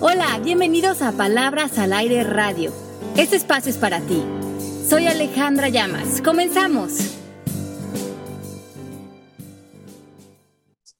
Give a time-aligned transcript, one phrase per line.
[0.00, 2.72] Hola, bienvenidos a Palabras al Aire Radio.
[3.16, 4.24] Este espacio es para ti.
[4.88, 6.22] Soy Alejandra Llamas.
[6.22, 6.92] Comenzamos.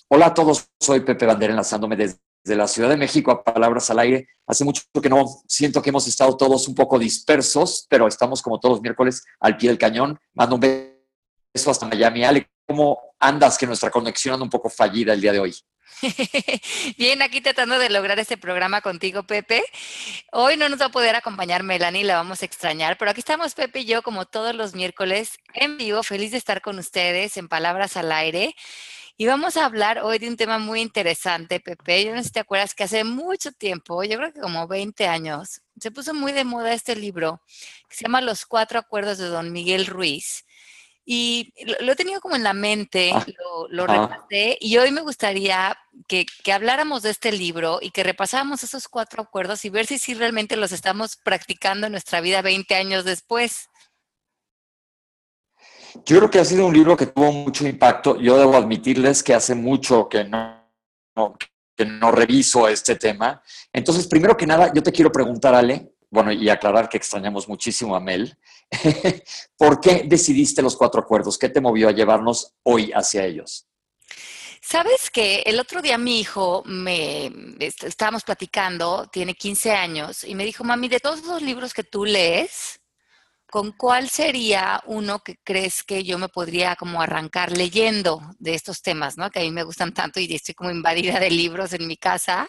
[0.08, 2.18] Hola a todos, soy Pepe Bandera enlazándome desde
[2.56, 4.26] la Ciudad de México a Palabras al Aire.
[4.48, 8.58] Hace mucho que no siento que hemos estado todos un poco dispersos, pero estamos como
[8.58, 10.18] todos miércoles al pie del cañón.
[10.34, 12.24] Mando un beso hasta Miami.
[12.24, 15.54] Ale, ¿cómo andas que nuestra conexión anda un poco fallida el día de hoy?
[16.96, 19.64] Bien, aquí tratando de lograr este programa contigo, Pepe.
[20.32, 23.54] Hoy no nos va a poder acompañar Melanie, la vamos a extrañar, pero aquí estamos
[23.54, 27.48] Pepe y yo como todos los miércoles en vivo, feliz de estar con ustedes en
[27.48, 28.54] Palabras al Aire.
[29.16, 32.04] Y vamos a hablar hoy de un tema muy interesante, Pepe.
[32.04, 35.08] Yo no sé si te acuerdas que hace mucho tiempo, yo creo que como 20
[35.08, 37.42] años, se puso muy de moda este libro
[37.88, 40.44] que se llama Los Cuatro Acuerdos de Don Miguel Ruiz.
[41.10, 45.00] Y lo, he tenido como en la mente, ah, lo, lo repasé, y hoy me
[45.00, 45.74] gustaría
[46.06, 49.98] que, que, habláramos de este libro y que repasáramos esos cuatro acuerdos y ver si,
[49.98, 53.70] si realmente los estamos practicando en nuestra vida 20 años después.
[56.04, 58.20] Yo creo que ha sido un libro que tuvo mucho impacto.
[58.20, 60.62] Yo debo admitirles que hace mucho que no,
[61.74, 63.42] que no reviso este tema.
[63.72, 67.94] Entonces, primero que nada, yo te quiero preguntar, Ale, bueno, y aclarar que extrañamos muchísimo
[67.94, 68.38] a Mel.
[69.56, 71.38] ¿Por qué decidiste los cuatro acuerdos?
[71.38, 73.66] ¿Qué te movió a llevarnos hoy hacia ellos?
[74.60, 80.44] Sabes que el otro día mi hijo me estábamos platicando, tiene 15 años, y me
[80.44, 82.80] dijo, mami, de todos los libros que tú lees,
[83.50, 88.82] ¿con cuál sería uno que crees que yo me podría como arrancar leyendo de estos
[88.82, 89.30] temas, ¿no?
[89.30, 92.48] Que a mí me gustan tanto y estoy como invadida de libros en mi casa.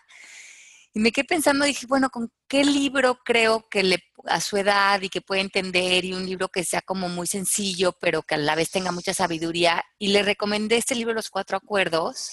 [0.94, 5.00] Y me quedé pensando, dije, bueno, ¿con qué libro creo que le, a su edad
[5.02, 8.40] y que puede entender y un libro que sea como muy sencillo, pero que a
[8.40, 9.84] la vez tenga mucha sabiduría?
[10.00, 12.32] Y le recomendé este libro, Los Cuatro Acuerdos.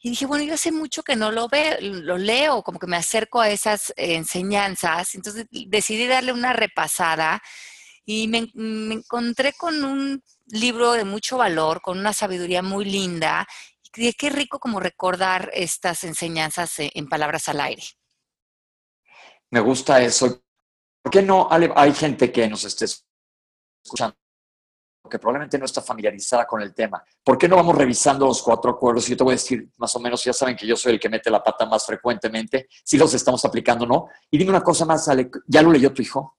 [0.00, 2.96] Y dije, bueno, yo hace mucho que no lo veo, lo leo, como que me
[2.98, 5.14] acerco a esas enseñanzas.
[5.14, 7.42] Entonces decidí darle una repasada
[8.04, 13.48] y me, me encontré con un libro de mucho valor, con una sabiduría muy linda
[14.16, 17.82] qué rico como recordar estas enseñanzas en palabras al aire.
[19.50, 20.42] Me gusta eso.
[21.02, 22.86] ¿Por qué no hay gente que nos esté
[23.84, 24.16] escuchando
[25.08, 27.02] que probablemente no está familiarizada con el tema?
[27.22, 29.06] ¿Por qué no vamos revisando los cuatro acuerdos?
[29.06, 31.08] Yo te voy a decir más o menos, ya saben que yo soy el que
[31.08, 34.08] mete la pata más frecuentemente, si los estamos aplicando o no.
[34.30, 36.35] Y dime una cosa más, Ale, ¿ya lo leyó tu hijo?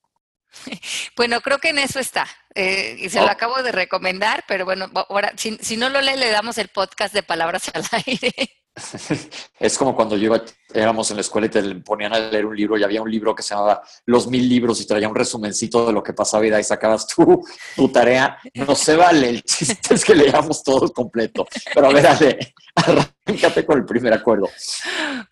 [1.16, 2.28] Bueno, creo que en eso está.
[2.53, 6.31] Eh, y se lo acabo de recomendar, pero bueno, ahora, si, no lo lee, le
[6.31, 8.34] damos el podcast de Palabras al Aire.
[9.59, 10.36] Es como cuando yo
[10.72, 13.34] éramos en la escuela y te ponían a leer un libro y había un libro
[13.34, 16.52] que se llamaba Los Mil Libros y traía un resumencito de lo que pasaba y
[16.52, 17.44] de ahí sacabas tu,
[17.75, 18.38] tu tarea.
[18.53, 21.47] No se vale, el chiste es que leamos todo completo.
[21.74, 24.47] Pero a ver, Ale, arráncate con el primer acuerdo.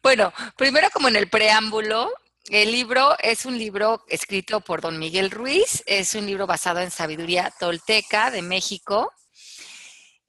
[0.02, 2.12] Bueno, primero como en el preámbulo,
[2.50, 6.92] el libro es un libro escrito por don Miguel Ruiz, es un libro basado en
[6.92, 9.12] sabiduría tolteca de México.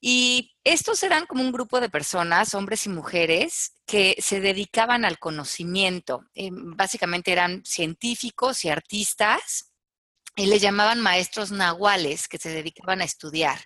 [0.00, 5.18] Y estos eran como un grupo de personas, hombres y mujeres, que se dedicaban al
[5.18, 6.24] conocimiento.
[6.34, 9.72] Eh, básicamente eran científicos y artistas,
[10.36, 13.58] y les llamaban maestros nahuales que se dedicaban a estudiar.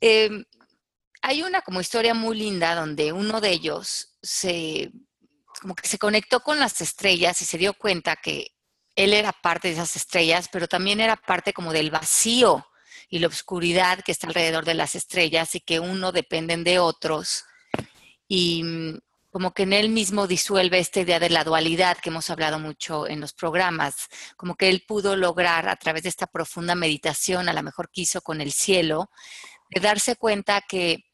[0.00, 0.44] Em,
[1.20, 4.90] hay una como historia muy linda donde uno de ellos se
[5.62, 8.48] como que se conectó con las estrellas y se dio cuenta que
[8.96, 12.66] él era parte de esas estrellas, pero también era parte como del vacío
[13.08, 17.44] y la oscuridad que está alrededor de las estrellas y que uno dependen de otros.
[18.26, 18.98] Y mm,
[19.30, 23.06] como que en él mismo disuelve esta idea de la dualidad que hemos hablado mucho
[23.06, 27.52] en los programas, como que él pudo lograr a través de esta profunda meditación, a
[27.52, 29.10] lo mejor quiso con el cielo,
[29.70, 31.04] de darse cuenta que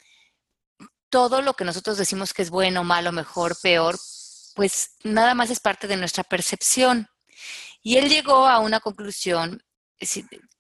[1.11, 3.99] todo lo que nosotros decimos que es bueno, malo, mejor, peor,
[4.59, 7.09] pues nada más es parte de nuestra percepción.
[7.81, 9.63] Y él llegó a una conclusión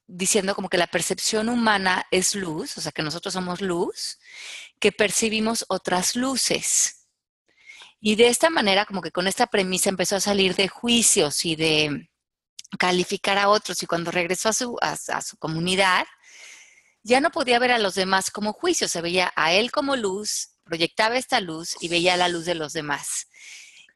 [0.07, 4.21] diciendo como que la percepción humana es luz, o sea que nosotros somos luz,
[4.79, 7.09] que percibimos otras luces.
[7.99, 11.56] Y de esta manera, como que con esta premisa empezó a salir de juicios y
[11.56, 12.09] de
[12.79, 13.83] calificar a otros.
[13.83, 16.06] Y cuando regresó a su, a su comunidad,
[17.03, 20.51] ya no podía ver a los demás como juicios, se veía a él como luz,
[20.62, 23.27] proyectaba esta luz y veía la luz de los demás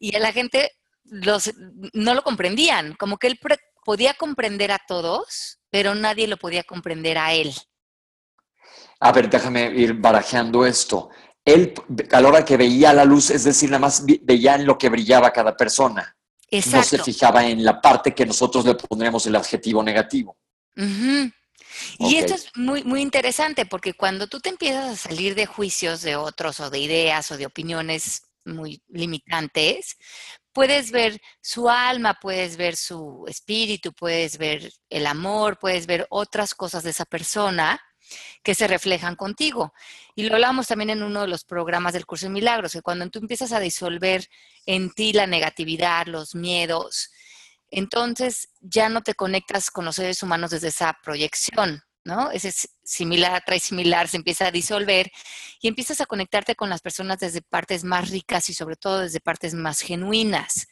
[0.03, 0.73] y a la gente
[1.05, 1.53] los,
[1.93, 3.39] no lo comprendían, como que él
[3.85, 7.55] podía comprender a todos, pero nadie lo podía comprender a él.
[8.99, 11.11] A ver, déjame ir barajeando esto.
[11.45, 11.73] Él,
[12.11, 14.89] a la hora que veía la luz, es decir, nada más veía en lo que
[14.89, 16.17] brillaba cada persona.
[16.51, 16.79] Exacto.
[16.79, 20.37] No se fijaba en la parte que nosotros le pondríamos el adjetivo negativo.
[20.77, 26.03] Y esto es muy, muy interesante porque cuando tú te empiezas a salir de juicios
[26.03, 29.97] de otros o de ideas o de opiniones muy limitantes,
[30.53, 36.55] puedes ver su alma, puedes ver su espíritu, puedes ver el amor, puedes ver otras
[36.55, 37.81] cosas de esa persona
[38.43, 39.73] que se reflejan contigo.
[40.15, 43.09] Y lo hablamos también en uno de los programas del curso de milagros, que cuando
[43.11, 44.29] tú empiezas a disolver
[44.67, 47.11] en ti la negatividad, los miedos,
[47.71, 52.31] entonces ya no te conectas con los seres humanos desde esa proyección, ¿no?
[52.31, 52.53] Ese
[52.83, 55.11] similar, trae similar, se empieza a disolver
[55.61, 59.21] y empiezas a conectarte con las personas desde partes más ricas y sobre todo desde
[59.21, 60.69] partes más genuinas.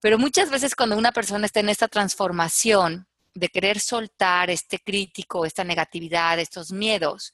[0.00, 5.44] Pero muchas veces cuando una persona está en esta transformación de querer soltar este crítico,
[5.44, 7.32] esta negatividad, estos miedos,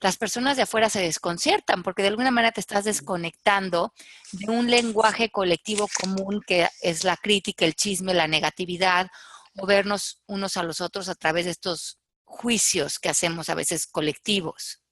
[0.00, 3.94] las personas de afuera se desconciertan porque de alguna manera te estás desconectando
[4.32, 9.08] de un lenguaje colectivo común que es la crítica, el chisme, la negatividad
[9.56, 13.86] o vernos unos a los otros a través de estos juicios que hacemos a veces
[13.86, 14.82] colectivos.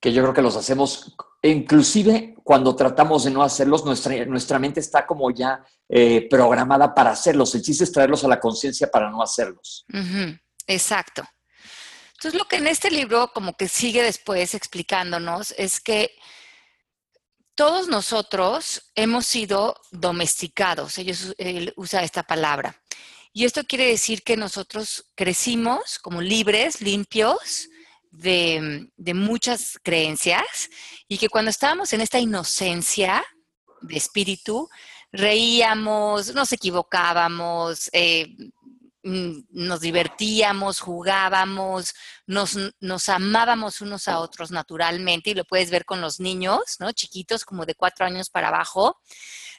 [0.00, 4.80] Que yo creo que los hacemos, inclusive cuando tratamos de no hacerlos, nuestra, nuestra mente
[4.80, 7.54] está como ya eh, programada para hacerlos.
[7.54, 9.84] El chiste es traerlos a la conciencia para no hacerlos.
[10.66, 11.22] Exacto.
[12.14, 16.12] Entonces, lo que en este libro como que sigue después explicándonos es que
[17.54, 20.98] todos nosotros hemos sido domesticados.
[20.98, 22.81] Ellos él usa esta palabra.
[23.32, 27.68] Y esto quiere decir que nosotros crecimos como libres, limpios
[28.10, 30.68] de, muchas creencias
[31.08, 33.24] y que cuando estábamos en esta inocencia
[33.80, 34.68] de espíritu,
[35.10, 38.28] reíamos, nos equivocábamos, eh,
[39.02, 41.94] mm, nos divertíamos, jugábamos,
[42.26, 46.92] nos, nos, amábamos unos a otros naturalmente y lo puedes ver con los niños, ¿no?
[46.92, 49.00] Chiquitos como de cuatro años para abajo,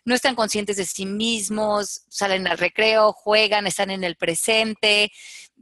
[0.06, 5.12] no están conscientes de sí mismos, salen al recreo, juegan, están en el presente,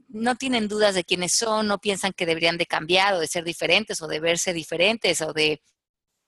[0.08, 3.44] no tienen dudas de quiénes son, no piensan que deberían de cambiar o de ser
[3.44, 5.62] diferentes o de verse diferentes o de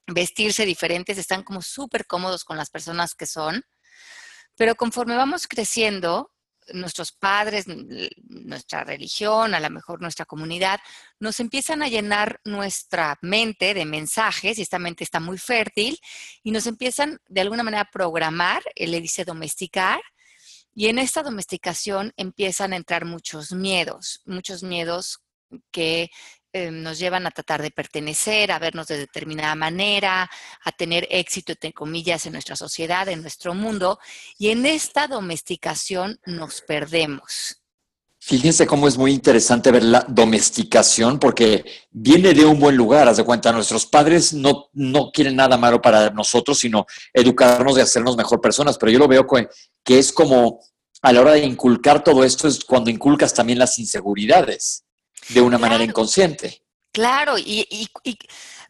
[0.06, 3.64] vestirse diferentes, están como súper cómodos con las personas que son.
[4.56, 6.30] Pero conforme vamos creciendo,
[6.72, 10.80] nuestros padres, nuestra religión, a lo mejor nuestra comunidad,
[11.20, 15.98] nos empiezan a llenar nuestra mente de mensajes y esta mente está muy fértil
[16.42, 20.00] y nos empiezan de alguna manera a programar, él le dice domesticar,
[20.74, 25.20] y en esta domesticación empiezan a entrar muchos miedos, muchos miedos
[25.70, 26.10] que
[26.56, 30.30] eh, nos llevan a tratar de pertenecer, a vernos de determinada manera,
[30.64, 33.98] a tener éxito, entre comillas, en nuestra sociedad, en nuestro mundo,
[34.38, 37.60] y en esta domesticación nos perdemos.
[38.20, 43.16] Fíjense cómo es muy interesante ver la domesticación, porque viene de un buen lugar, haz
[43.16, 48.16] de cuenta, nuestros padres no, no quieren nada malo para nosotros, sino educarnos y hacernos
[48.16, 50.60] mejor personas, pero yo lo veo que es como
[51.02, 54.84] a la hora de inculcar todo esto, es cuando inculcas también las inseguridades
[55.28, 56.62] de una manera inconsciente.
[56.92, 57.88] Claro, y,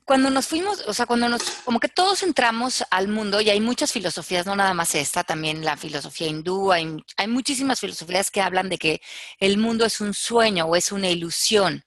[0.05, 3.61] cuando nos fuimos, o sea, cuando nos, como que todos entramos al mundo, y hay
[3.61, 8.41] muchas filosofías, no nada más esta, también la filosofía hindú, hay, hay muchísimas filosofías que
[8.41, 9.03] hablan de que
[9.39, 11.85] el mundo es un sueño o es una ilusión,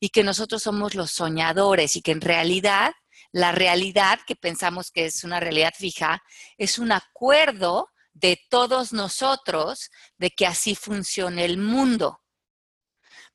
[0.00, 2.92] y que nosotros somos los soñadores, y que en realidad
[3.32, 6.22] la realidad que pensamos que es una realidad fija
[6.56, 12.20] es un acuerdo de todos nosotros de que así funciona el mundo.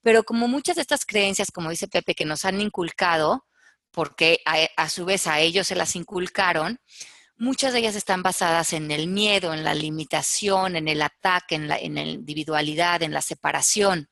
[0.03, 3.47] Pero como muchas de estas creencias, como dice Pepe, que nos han inculcado,
[3.89, 6.79] porque a, su vez a ellos se las inculcaron,
[7.37, 11.67] muchas de ellas están basadas en el miedo, en la limitación, en el ataque, en
[11.67, 14.09] la, individualidad, en la separación.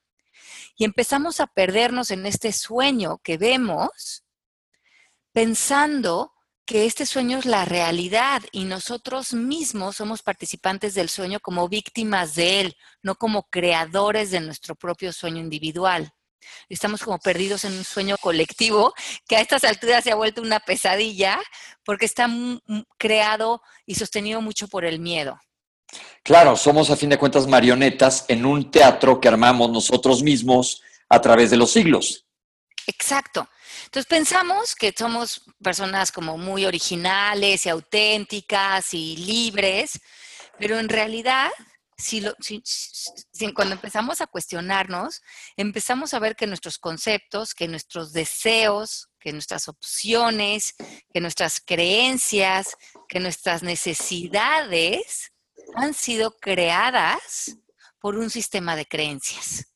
[0.77, 4.23] Y empezamos a perdernos en este sueño que vemos
[5.33, 6.33] pensando
[6.71, 12.33] que este sueño es la realidad y nosotros mismos somos participantes del sueño como víctimas
[12.33, 16.13] de él, no como creadores de nuestro propio sueño individual.
[16.69, 18.93] Estamos como perdidos en un sueño colectivo
[19.27, 21.41] que a estas alturas se ha vuelto una pesadilla
[21.83, 22.29] porque está
[22.97, 25.37] creado y sostenido mucho por el miedo.
[26.23, 31.19] Claro, somos a fin de cuentas marionetas en un teatro que armamos nosotros mismos a
[31.19, 32.25] través de los siglos.
[32.87, 33.45] Exacto.
[33.91, 39.99] Entonces pensamos que somos personas como muy originales y auténticas y libres,
[40.57, 41.51] pero en realidad,
[41.97, 42.23] si,
[43.53, 45.21] cuando empezamos a cuestionarnos,
[45.57, 50.73] empezamos a ver que nuestros conceptos, que nuestros deseos, que nuestras opciones,
[51.13, 52.77] que nuestras creencias,
[53.09, 55.33] que nuestras necesidades
[55.75, 57.57] han sido creadas
[57.99, 59.70] por un sistema de creencias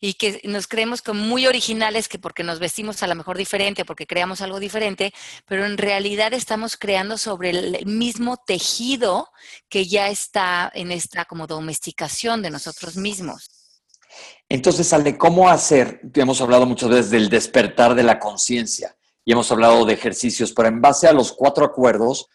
[0.00, 3.84] y que nos creemos como muy originales que porque nos vestimos a lo mejor diferente,
[3.84, 5.12] porque creamos algo diferente,
[5.46, 9.30] pero en realidad estamos creando sobre el mismo tejido
[9.68, 13.50] que ya está en esta como domesticación de nosotros mismos.
[14.48, 16.00] Entonces, Ale, ¿cómo hacer?
[16.14, 20.68] Hemos hablado muchas veces del despertar de la conciencia y hemos hablado de ejercicios, pero
[20.68, 22.26] en base a los cuatro acuerdos,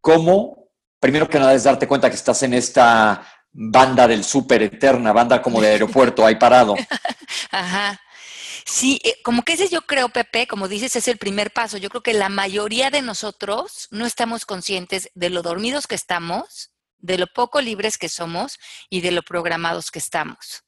[0.00, 0.68] ¿cómo,
[1.00, 5.42] primero que nada, es darte cuenta que estás en esta banda del súper eterna, banda
[5.42, 6.74] como de aeropuerto, ahí parado?
[7.50, 8.00] Ajá.
[8.64, 11.78] Sí, eh, como que ese yo creo, Pepe, como dices, es el primer paso.
[11.78, 16.70] Yo creo que la mayoría de nosotros no estamos conscientes de lo dormidos que estamos,
[16.98, 20.64] de lo poco libres que somos y de lo programados que estamos.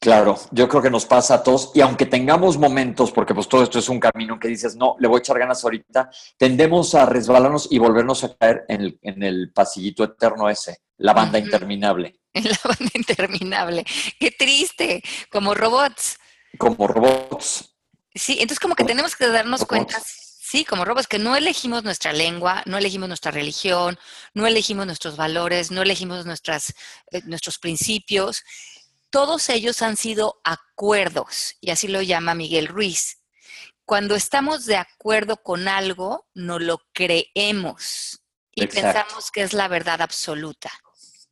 [0.00, 3.62] Claro, yo creo que nos pasa a todos y aunque tengamos momentos, porque pues todo
[3.62, 7.06] esto es un camino que dices, no, le voy a echar ganas ahorita, tendemos a
[7.06, 12.20] resbalarnos y volvernos a caer en el, pasillito eterno ese, la banda interminable.
[12.32, 13.84] En la banda interminable.
[14.18, 16.18] Qué triste, como robots.
[16.58, 17.74] Como robots.
[18.14, 22.12] Sí, entonces como que tenemos que darnos cuenta, sí, como robots, que no elegimos nuestra
[22.12, 23.98] lengua, no elegimos nuestra religión,
[24.34, 26.74] no elegimos nuestros valores, no elegimos nuestras,
[27.10, 28.42] eh, nuestros principios
[29.16, 33.22] todos ellos han sido acuerdos, y así lo llama Miguel Ruiz.
[33.86, 38.20] Cuando estamos de acuerdo con algo, no lo creemos
[38.54, 40.70] y pensamos que es la verdad absoluta.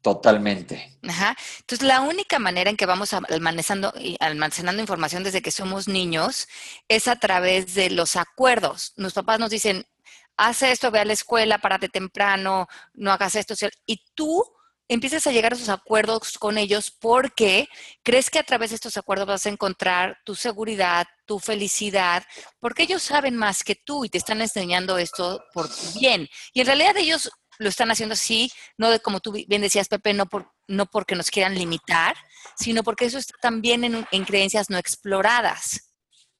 [0.01, 0.99] Totalmente.
[1.03, 6.49] Entonces, la única manera en que vamos almacenando, almacenando información desde que somos niños
[6.89, 8.95] es a través de los acuerdos.
[8.97, 9.85] Los papás nos dicen,
[10.39, 13.55] haz esto, ve a la escuela, párate temprano, no hagas esto.
[13.85, 14.43] Y tú
[14.89, 17.69] empiezas a llegar a esos acuerdos con ellos porque
[18.03, 22.25] crees que a través de estos acuerdos vas a encontrar tu seguridad, tu felicidad,
[22.61, 26.29] porque ellos saben más que tú y te están enseñando esto por tu bien.
[26.53, 30.13] Y en realidad ellos lo están haciendo así, no de como tú bien decías, Pepe,
[30.13, 32.17] no, por, no porque nos quieran limitar,
[32.57, 35.93] sino porque eso está también en, en creencias no exploradas.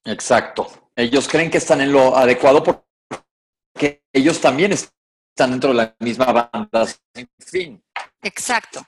[0.05, 0.91] Exacto.
[0.97, 6.27] Ellos creen que están en lo adecuado porque ellos también están dentro de la misma
[6.27, 6.87] banda.
[7.15, 7.85] En fin.
[8.25, 8.87] Exacto.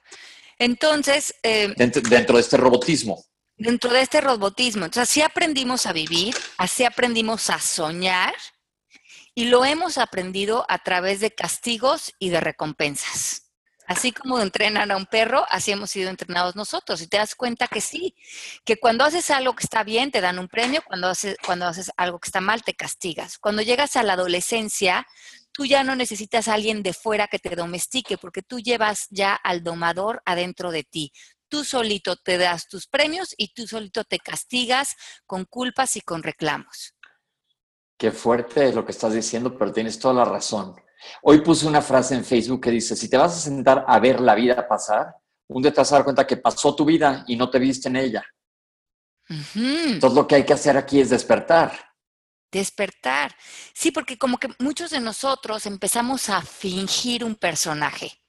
[0.59, 1.35] Entonces...
[1.43, 2.03] Eh, dentro,
[2.37, 3.25] de este robotismo.
[3.57, 4.87] Dentro de este robotismo.
[4.87, 8.35] Entonces, así aprendimos a vivir, así aprendimos a soñar
[9.35, 13.43] y lo hemos aprendido a través de castigos y de recompensas.
[13.87, 17.01] Así como entrenan a un perro, así hemos sido entrenados nosotros.
[17.03, 18.17] Y te das cuenta que sí,
[18.65, 21.93] que cuando haces algo que está bien, te dan un premio, cuando haces, cuando haces
[21.97, 23.39] algo que está mal, te castigas.
[23.39, 25.07] Cuando llegas a la adolescencia,
[25.57, 29.35] tú ya no necesitas a alguien de fuera que te domestique, porque tú llevas ya
[29.35, 31.13] al domador adentro de ti.
[31.49, 34.95] Tú solito te das tus premios y tú solito te castigas
[35.25, 36.95] con culpas y con reclamos.
[37.99, 40.77] Qué fuerte es lo que estás diciendo, pero tienes toda la razón.
[41.23, 44.21] Hoy puse una frase en Facebook que dice, si te vas a sentar a ver
[44.21, 45.15] la vida pasar,
[45.49, 47.89] un día te vas a dar cuenta que pasó tu vida y no te viste
[47.89, 48.25] en ella.
[50.01, 51.73] Todo lo que hay que hacer aquí es despertar.
[52.51, 53.37] Despertar.
[53.75, 58.21] Sí, porque como que muchos de nosotros empezamos a fingir un personaje.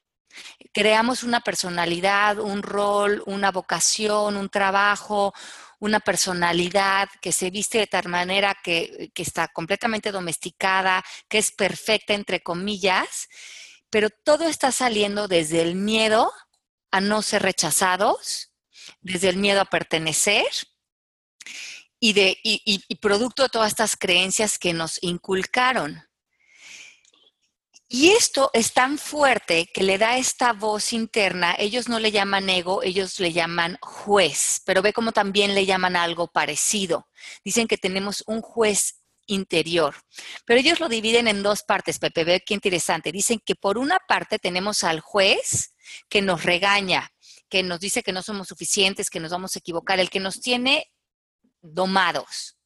[0.73, 5.33] Creamos una personalidad, un rol, una vocación, un trabajo,
[5.79, 11.51] una personalidad que se viste de tal manera que, que está completamente domesticada, que es
[11.51, 13.29] perfecta, entre comillas,
[13.89, 16.31] pero todo está saliendo desde el miedo
[16.91, 18.51] a no ser rechazados,
[19.01, 20.45] desde el miedo a pertenecer
[21.99, 26.03] y, de, y, producto de todas estas creencias que nos inculcaron.
[27.89, 32.49] Y esto es tan fuerte que le da esta voz interna, ellos no le llaman
[32.49, 37.07] ego, ellos le llaman juez, pero ve cómo también le llaman algo parecido.
[37.45, 39.95] Dicen que tenemos un juez interior,
[40.45, 43.13] pero ellos lo dividen en dos partes, Pepe, ve qué interesante.
[43.13, 45.73] Dicen que por una parte tenemos al juez
[46.09, 47.09] que nos regaña,
[47.49, 50.41] que nos dice que no somos suficientes, que nos vamos a equivocar, el que nos
[50.41, 50.91] tiene
[51.61, 52.57] domados.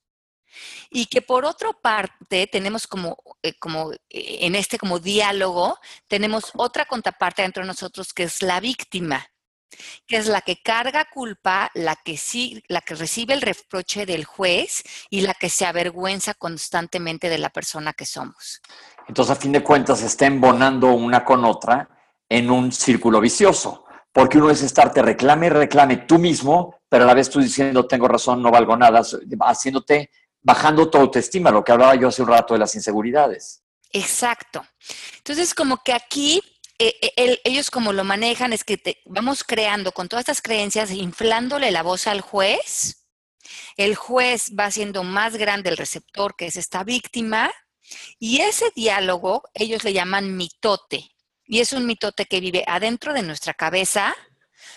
[0.90, 6.52] Y que por otra parte tenemos como, eh, como eh, en este como diálogo, tenemos
[6.56, 9.26] otra contraparte dentro de nosotros que es la víctima,
[10.06, 14.26] que es la que carga culpa, la que, sí, la que recibe el reproche del
[14.26, 18.62] juez y la que se avergüenza constantemente de la persona que somos.
[19.08, 21.90] Entonces, a fin de cuentas, está embonando una con otra
[22.28, 27.14] en un círculo vicioso porque uno es estarte reclame reclame tú mismo, pero a la
[27.14, 29.02] vez tú diciendo tengo razón, no valgo nada,
[29.42, 33.64] haciéndote, bajando tu autoestima, lo que hablaba yo hace un rato de las inseguridades.
[33.94, 34.66] Exacto.
[35.18, 36.42] Entonces, como que aquí
[36.84, 41.70] eh, eh, ellos como lo manejan es que vamos creando con todas estas creencias, inflándole
[41.70, 43.06] la voz al juez.
[43.78, 47.52] El juez va haciendo más grande el receptor, que es esta víctima,
[48.18, 51.12] y ese diálogo ellos le llaman mitote.
[51.52, 54.16] Y es un mitote que vive adentro de nuestra cabeza,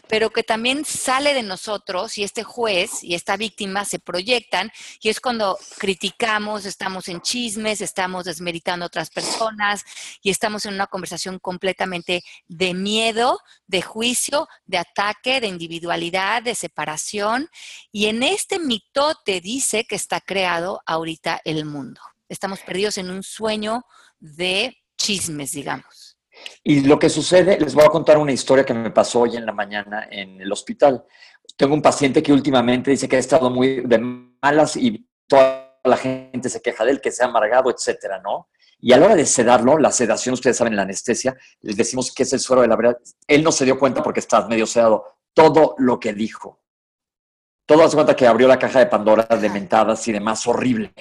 [0.09, 5.09] pero que también sale de nosotros y este juez y esta víctima se proyectan y
[5.09, 9.85] es cuando criticamos, estamos en chismes, estamos desmeritando a otras personas
[10.21, 13.39] y estamos en una conversación completamente de miedo,
[13.69, 17.49] de juicio, de ataque, de individualidad, de separación.
[17.93, 22.01] Y en este mitote dice que está creado ahorita el mundo.
[22.29, 23.85] Estamos perdidos en un sueño
[24.19, 26.04] de chismes, digamos.
[26.63, 29.47] Y lo que sucede, les voy a contar una historia que me pasó hoy en
[29.47, 31.05] la mañana en el hospital.
[31.57, 35.97] Tengo un paciente que últimamente dice que ha estado muy de malas y toda la
[35.97, 38.49] gente se queja de él, que se ha amargado, etcétera, ¿no?
[38.81, 42.25] Y a la hora de sedarlo, la sedación, ustedes saben, la anestesia, les decimos que
[42.25, 42.99] es el suero de la verdad.
[43.27, 45.05] Él no se dio cuenta porque está medio sedado.
[45.33, 46.61] Todo lo que dijo.
[47.67, 50.93] Todo hace cuenta que abrió la caja de Pandora de mentadas y demás, horrible.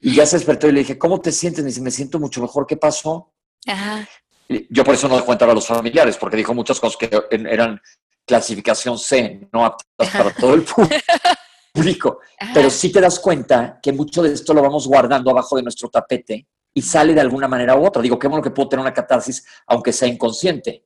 [0.00, 1.64] Y ya se despertó y le dije, ¿cómo te sientes?
[1.64, 2.66] Me dice, me siento mucho mejor.
[2.66, 3.32] ¿Qué pasó?
[3.66, 4.06] Ajá.
[4.48, 7.80] Yo por eso no le cuento a los familiares, porque dijo muchas cosas que eran
[8.26, 10.64] clasificación C, no aptas para todo el
[11.72, 12.20] público.
[12.52, 15.88] Pero sí te das cuenta que mucho de esto lo vamos guardando abajo de nuestro
[15.88, 18.02] tapete y sale de alguna manera u otra.
[18.02, 20.84] Digo, qué bueno que puedo tener una catarsis, aunque sea inconsciente.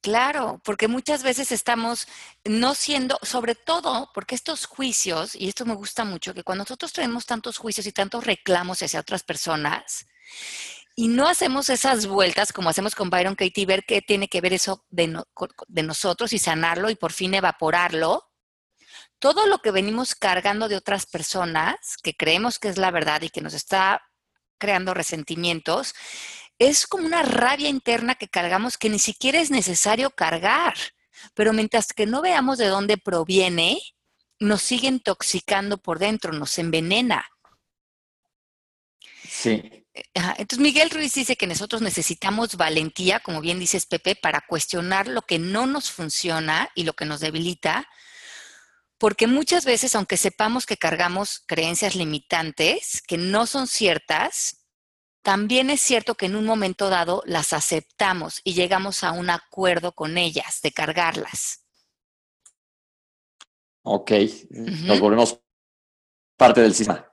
[0.00, 2.08] Claro, porque muchas veces estamos
[2.44, 6.94] no siendo, sobre todo porque estos juicios, y esto me gusta mucho, que cuando nosotros
[6.94, 10.06] tenemos tantos juicios y tantos reclamos hacia otras personas,
[11.00, 14.52] y no hacemos esas vueltas como hacemos con Byron Katie, ver qué tiene que ver
[14.52, 15.18] eso de,
[15.68, 18.30] de nosotros y sanarlo y por fin evaporarlo,
[19.18, 23.30] todo lo que venimos cargando de otras personas, que creemos que es la verdad y
[23.30, 24.02] que nos está
[24.58, 25.94] creando resentimientos,
[26.58, 30.74] es como una rabia interna que cargamos que ni siquiera es necesario cargar.
[31.32, 33.80] Pero mientras que no veamos de dónde proviene,
[34.38, 37.24] nos sigue intoxicando por dentro, nos envenena.
[39.26, 39.79] Sí.
[39.92, 45.22] Entonces Miguel Ruiz dice que nosotros necesitamos valentía, como bien dices Pepe, para cuestionar lo
[45.22, 47.88] que no nos funciona y lo que nos debilita,
[48.98, 54.66] porque muchas veces, aunque sepamos que cargamos creencias limitantes que no son ciertas,
[55.22, 59.92] también es cierto que en un momento dado las aceptamos y llegamos a un acuerdo
[59.92, 61.64] con ellas de cargarlas.
[63.82, 64.12] Ok,
[64.50, 65.40] nos volvemos
[66.36, 67.09] parte del sistema.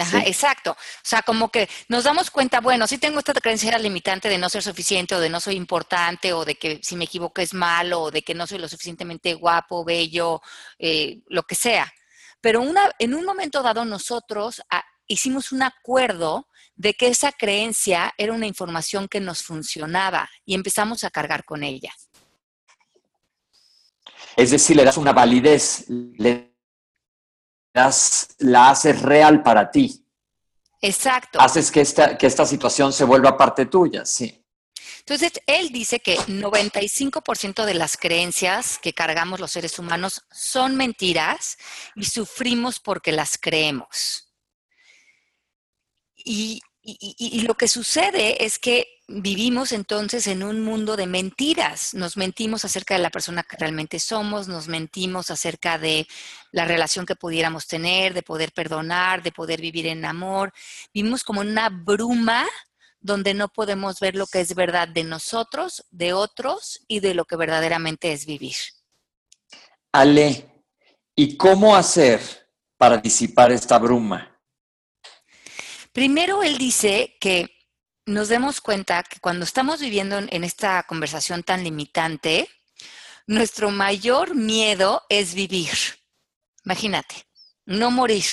[0.00, 0.72] Ajá, exacto.
[0.72, 4.48] O sea, como que nos damos cuenta, bueno, si tengo esta creencia limitante de no
[4.48, 8.02] ser suficiente o de no soy importante o de que si me equivoco es malo
[8.02, 10.40] o de que no soy lo suficientemente guapo, bello,
[10.78, 11.92] eh, lo que sea.
[12.40, 18.14] Pero una, en un momento dado nosotros ah, hicimos un acuerdo de que esa creencia
[18.16, 21.92] era una información que nos funcionaba y empezamos a cargar con ella.
[24.36, 26.49] Es decir, le das una validez, le
[27.72, 30.04] la haces real para ti.
[30.80, 31.40] Exacto.
[31.40, 34.36] Haces que esta, que esta situación se vuelva parte tuya, sí.
[35.00, 41.58] Entonces, él dice que 95% de las creencias que cargamos los seres humanos son mentiras
[41.96, 44.32] y sufrimos porque las creemos.
[46.16, 51.94] Y, y lo que sucede es que vivimos entonces en un mundo de mentiras.
[51.94, 56.06] Nos mentimos acerca de la persona que realmente somos, nos mentimos acerca de
[56.52, 60.52] la relación que pudiéramos tener, de poder perdonar, de poder vivir en amor.
[60.94, 62.46] Vivimos como en una bruma
[63.00, 67.24] donde no podemos ver lo que es verdad de nosotros, de otros y de lo
[67.24, 68.56] que verdaderamente es vivir.
[69.92, 70.64] Ale,
[71.16, 72.20] ¿y cómo hacer
[72.76, 74.38] para disipar esta bruma?
[75.92, 77.59] Primero, él dice que
[78.10, 82.48] nos demos cuenta que cuando estamos viviendo en esta conversación tan limitante,
[83.26, 85.70] nuestro mayor miedo es vivir.
[86.64, 87.26] Imagínate,
[87.64, 88.24] no morir.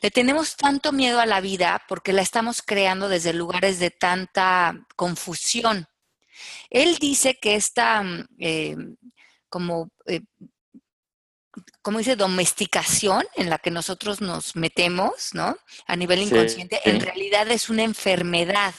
[0.00, 4.86] Le tenemos tanto miedo a la vida porque la estamos creando desde lugares de tanta
[4.96, 5.86] confusión.
[6.70, 8.76] Él dice que esta mm, eh,
[9.48, 10.22] como eh,
[11.82, 15.56] como dice, domesticación en la que nosotros nos metemos, ¿no?
[15.86, 18.74] A nivel inconsciente, en realidad es una enfermedad,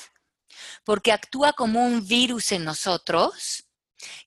[0.83, 3.65] porque actúa como un virus en nosotros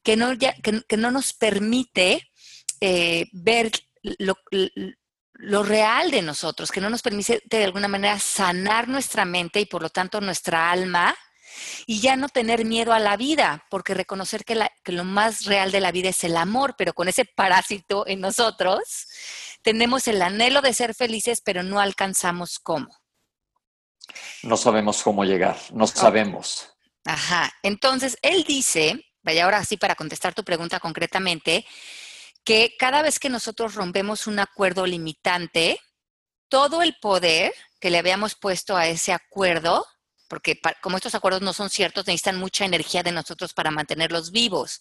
[0.02, 2.30] que no, que, no nos permite
[2.80, 3.70] eh, ver
[4.18, 4.36] lo,
[5.38, 9.66] lo real de nosotros, que no nos permite de alguna manera sanar nuestra mente y
[9.66, 11.14] por lo tanto nuestra alma
[11.86, 15.80] y ya no tener miedo a la vida, porque reconocer que, lo más real de
[15.80, 19.06] la vida es el amor, pero con ese parásito en nosotros
[19.62, 22.88] tenemos el anhelo de ser felices, pero no alcanzamos cómo.
[24.42, 26.72] No sabemos cómo llegar, no sabemos.
[27.04, 31.66] Ajá, entonces él dice, vaya ahora sí para contestar tu pregunta concretamente,
[32.44, 35.80] que cada vez que nosotros rompemos un acuerdo limitante,
[36.48, 39.84] todo el poder que le habíamos puesto a ese acuerdo
[40.28, 44.80] porque como estos acuerdos no son ciertos, necesitan mucha energía de nosotros para mantenerlos vivos,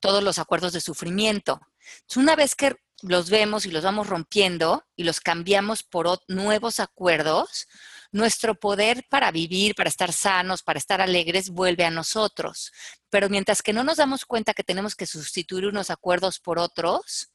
[0.00, 1.60] todos los acuerdos de sufrimiento.
[1.80, 6.80] Entonces, una vez que los vemos y los vamos rompiendo y los cambiamos por nuevos
[6.80, 7.66] acuerdos,
[8.12, 12.72] nuestro poder para vivir, para estar sanos, para estar alegres, vuelve a nosotros.
[13.08, 17.30] Pero mientras que no nos damos cuenta que tenemos que sustituir unos acuerdos por otros,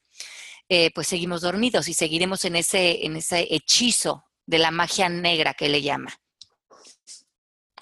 [0.68, 5.54] eh, pues seguimos dormidos y seguiremos en ese, en ese hechizo de la magia negra
[5.54, 6.20] que le llama.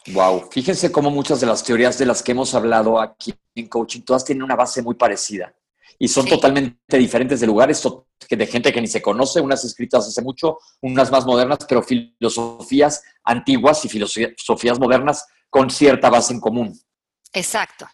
[0.09, 4.03] Wow, fíjense cómo muchas de las teorías de las que hemos hablado aquí en coaching,
[4.03, 5.55] todas tienen una base muy parecida
[5.99, 7.83] y son totalmente diferentes de lugares,
[8.29, 13.03] de gente que ni se conoce, unas escritas hace mucho, unas más modernas, pero filosofías
[13.23, 16.79] antiguas y filosofías modernas con cierta base en común.
[17.33, 17.87] Exacto.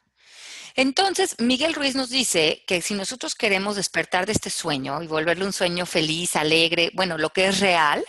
[0.77, 5.45] Entonces, Miguel Ruiz nos dice que si nosotros queremos despertar de este sueño y volverle
[5.45, 8.05] un sueño feliz, alegre, bueno, lo que es real,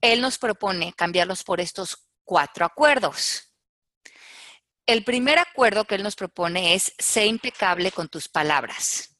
[0.00, 3.54] él nos propone cambiarlos por estos cuatro acuerdos.
[4.84, 9.16] El primer acuerdo que él nos propone es sé impecable con tus palabras.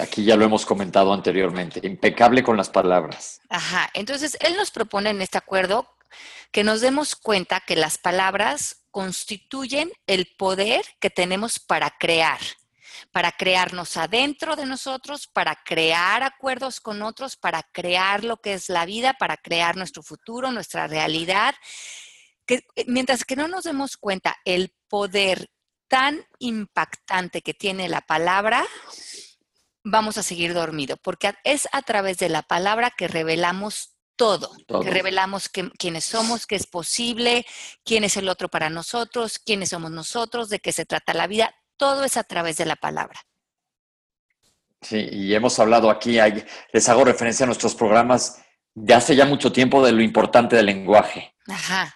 [0.00, 3.40] Aquí ya lo hemos comentado anteriormente, impecable con las palabras.
[3.48, 5.88] Ajá, entonces él nos propone en este acuerdo
[6.50, 12.40] que nos demos cuenta que las palabras constituyen el poder que tenemos para crear,
[13.14, 18.68] para crearnos adentro de nosotros, para crear acuerdos con otros, para crear lo que es
[18.68, 21.54] la vida, para crear nuestro futuro, nuestra realidad.
[22.44, 25.48] Que, eh, mientras que no nos demos cuenta el poder
[25.86, 28.66] tan impactante que tiene la palabra,
[29.84, 34.90] vamos a seguir dormido, porque es a través de la palabra que revelamos todo, que
[34.90, 37.46] revelamos quiénes somos, qué es posible,
[37.84, 41.54] quién es el otro para nosotros, quiénes somos nosotros, de qué se trata la vida,
[41.76, 43.20] todo es a través de la palabra.
[44.80, 46.18] Sí, y hemos hablado aquí,
[46.72, 48.42] les hago referencia a nuestros programas
[48.74, 51.34] de hace ya mucho tiempo de lo importante del lenguaje.
[51.48, 51.94] Ajá.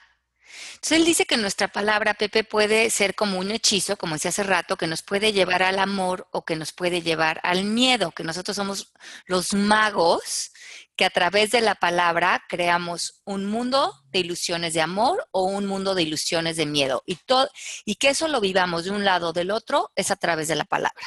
[0.75, 4.45] Entonces él dice que nuestra palabra, Pepe, puede ser como un hechizo, como decía hace
[4.45, 8.23] rato, que nos puede llevar al amor o que nos puede llevar al miedo, que
[8.23, 8.93] nosotros somos
[9.27, 10.53] los magos
[10.99, 15.65] que a través de la palabra creamos un mundo de ilusiones de amor o un
[15.65, 17.05] mundo de ilusiones de miedo.
[17.07, 17.49] Y, todo,
[17.85, 20.57] y que eso lo vivamos de un lado o del otro es a través de
[20.57, 21.07] la palabra.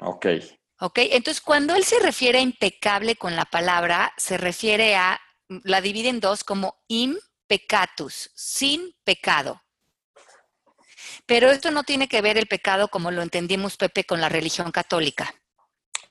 [0.00, 0.26] Ok.
[0.80, 5.80] Ok, entonces cuando él se refiere a impecable con la palabra, se refiere a, la
[5.80, 9.62] divide en dos como im pecatus, sin pecado.
[11.24, 14.72] Pero esto no tiene que ver el pecado como lo entendimos, Pepe, con la religión
[14.72, 15.34] católica.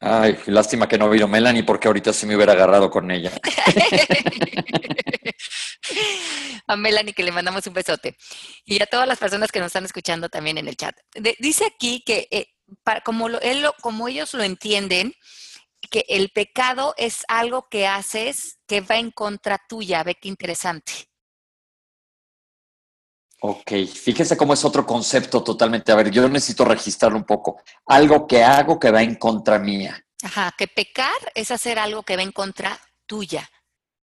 [0.01, 3.31] Ay, lástima que no vino Melanie porque ahorita sí me hubiera agarrado con ella.
[6.67, 8.15] a Melanie que le mandamos un besote.
[8.63, 10.95] Y a todas las personas que nos están escuchando también en el chat.
[11.39, 12.47] dice aquí que eh,
[13.03, 15.13] como, él como ellos lo entienden,
[15.89, 20.03] que el pecado es algo que haces que va en contra tuya.
[20.03, 21.08] Ve qué interesante.
[23.41, 25.91] Ok, fíjese cómo es otro concepto totalmente.
[25.91, 27.61] A ver, yo necesito registrarlo un poco.
[27.85, 30.05] Algo que hago que va en contra mía.
[30.21, 33.49] Ajá, que pecar es hacer algo que va en contra tuya,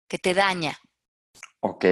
[0.07, 0.77] que te daña.
[1.61, 1.85] Ok.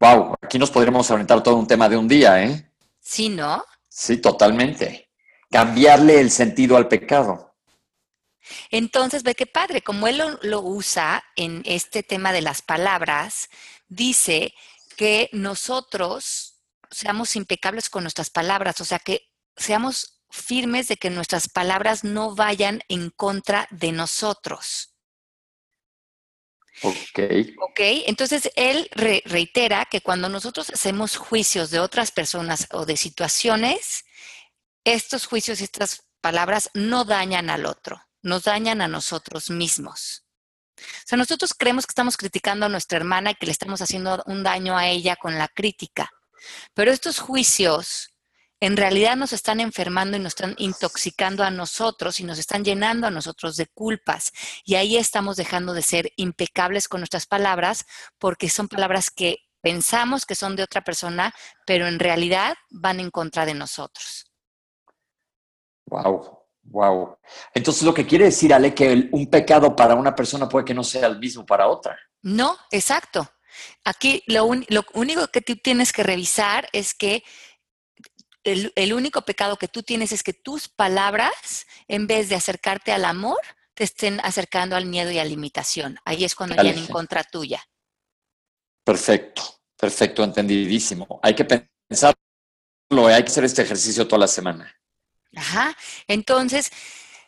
[0.00, 2.72] Wow, aquí nos podríamos aventar todo un tema de un día, ¿eh?
[2.98, 3.64] Sí, ¿no?
[3.88, 5.10] Sí, totalmente.
[5.48, 7.54] Cambiarle el sentido al pecado.
[8.70, 13.48] Entonces, ve qué padre, como él lo, lo usa en este tema de las palabras,
[13.86, 14.54] dice
[15.02, 21.48] que nosotros seamos impecables con nuestras palabras, o sea, que seamos firmes de que nuestras
[21.48, 24.94] palabras no vayan en contra de nosotros.
[26.84, 27.18] Ok.
[27.68, 34.04] Ok, entonces él reitera que cuando nosotros hacemos juicios de otras personas o de situaciones,
[34.84, 40.28] estos juicios y estas palabras no dañan al otro, nos dañan a nosotros mismos.
[40.82, 44.22] O sea, nosotros creemos que estamos criticando a nuestra hermana y que le estamos haciendo
[44.26, 46.10] un daño a ella con la crítica.
[46.74, 48.12] Pero estos juicios
[48.60, 53.08] en realidad nos están enfermando y nos están intoxicando a nosotros y nos están llenando
[53.08, 54.30] a nosotros de culpas.
[54.64, 57.84] Y ahí estamos dejando de ser impecables con nuestras palabras
[58.18, 61.34] porque son palabras que pensamos que son de otra persona,
[61.66, 64.30] pero en realidad van en contra de nosotros.
[65.86, 66.41] Wow.
[66.64, 67.18] Wow.
[67.54, 70.84] Entonces lo que quiere decir, Ale, que un pecado para una persona puede que no
[70.84, 71.98] sea el mismo para otra.
[72.22, 73.28] No, exacto.
[73.84, 77.22] Aquí lo, único que tú tienes que revisar es que
[78.44, 82.92] el, el, único pecado que tú tienes es que tus palabras, en vez de acercarte
[82.92, 83.38] al amor,
[83.74, 85.98] te estén acercando al miedo y a la limitación.
[86.04, 87.62] Ahí es cuando vienen en contra tuya.
[88.84, 89.42] Perfecto,
[89.76, 91.20] perfecto, entendidísimo.
[91.22, 92.16] Hay que pensarlo,
[93.06, 94.74] hay que hacer este ejercicio toda la semana.
[95.36, 95.76] Ajá.
[96.06, 96.70] Entonces,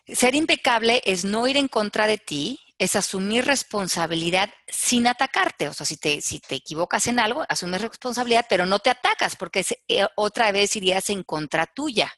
[0.06, 5.68] ser impecable es no ir en contra de ti, es asumir responsabilidad sin atacarte.
[5.68, 9.36] O sea, si te, si te equivocas en algo, asumes responsabilidad, pero no te atacas
[9.36, 12.12] porque eh, otra vez irías en contra tuya.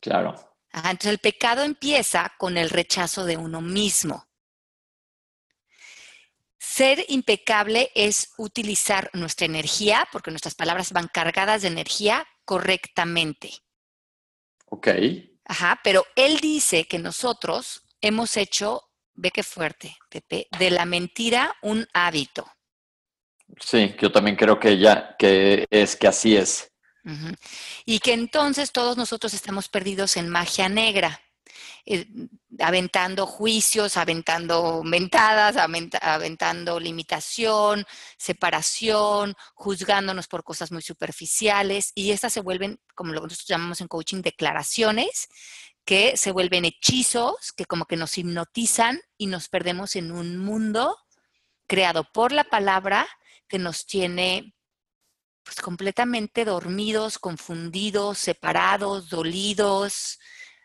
[0.00, 0.34] Claro.
[0.72, 4.28] entonces el pecado empieza con el rechazo de uno mismo.
[6.58, 13.50] Ser impecable es utilizar nuestra energía, porque nuestras palabras van cargadas de energía correctamente.
[14.70, 14.88] Ok.
[15.44, 18.88] Ajá, pero él dice que nosotros hemos hecho
[19.20, 20.46] Ve qué fuerte, Pepe.
[20.60, 22.48] De la mentira un hábito.
[23.58, 26.70] Sí, yo también creo que ya, que es que así es.
[27.84, 31.20] Y que entonces todos nosotros estamos perdidos en magia negra,
[31.86, 32.06] eh,
[32.60, 42.40] aventando juicios, aventando mentadas, aventando limitación, separación, juzgándonos por cosas muy superficiales, y estas se
[42.40, 45.28] vuelven, como lo nosotros llamamos en coaching, declaraciones
[45.84, 50.98] que se vuelven hechizos, que como que nos hipnotizan y nos perdemos en un mundo
[51.66, 53.08] creado por la palabra
[53.48, 54.54] que nos tiene
[55.48, 60.18] pues completamente dormidos, confundidos, separados, dolidos,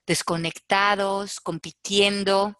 [0.05, 2.59] desconectados, compitiendo.